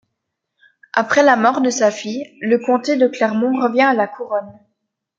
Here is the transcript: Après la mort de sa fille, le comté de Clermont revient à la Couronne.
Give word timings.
Après 0.93 1.21
la 1.21 1.35
mort 1.35 1.61
de 1.61 1.69
sa 1.69 1.91
fille, 1.91 2.35
le 2.41 2.57
comté 2.57 2.97
de 2.97 3.07
Clermont 3.07 3.59
revient 3.61 3.83
à 3.83 3.93
la 3.93 4.07
Couronne. 4.07 4.51